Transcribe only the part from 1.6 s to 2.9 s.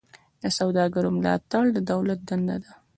د دولت دنده ده